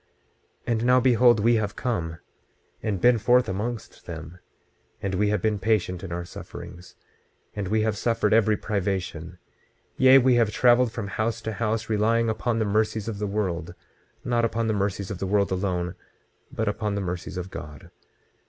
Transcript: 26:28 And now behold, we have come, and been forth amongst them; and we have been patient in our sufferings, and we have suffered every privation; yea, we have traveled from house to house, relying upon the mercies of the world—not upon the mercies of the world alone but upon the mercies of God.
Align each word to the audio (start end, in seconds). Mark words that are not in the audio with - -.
26:28 0.65 0.71
And 0.71 0.85
now 0.85 0.99
behold, 0.99 1.39
we 1.41 1.55
have 1.57 1.75
come, 1.75 2.17
and 2.81 2.99
been 2.99 3.19
forth 3.19 3.47
amongst 3.47 4.07
them; 4.07 4.39
and 4.99 5.13
we 5.13 5.29
have 5.29 5.43
been 5.43 5.59
patient 5.59 6.03
in 6.03 6.11
our 6.11 6.25
sufferings, 6.25 6.95
and 7.55 7.67
we 7.67 7.81
have 7.83 7.95
suffered 7.95 8.33
every 8.33 8.57
privation; 8.57 9.37
yea, 9.97 10.17
we 10.17 10.33
have 10.37 10.49
traveled 10.49 10.91
from 10.91 11.05
house 11.07 11.39
to 11.41 11.53
house, 11.53 11.87
relying 11.87 12.29
upon 12.29 12.57
the 12.57 12.65
mercies 12.65 13.07
of 13.07 13.19
the 13.19 13.27
world—not 13.27 14.43
upon 14.43 14.65
the 14.65 14.73
mercies 14.73 15.11
of 15.11 15.19
the 15.19 15.27
world 15.27 15.51
alone 15.51 15.93
but 16.51 16.67
upon 16.67 16.95
the 16.95 17.01
mercies 17.01 17.37
of 17.37 17.51
God. 17.51 17.91